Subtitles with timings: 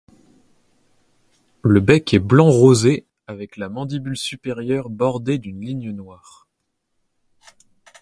[1.61, 6.47] Le bec est blanc rosé avec la mandibule supérieure bordée d'une ligne noire.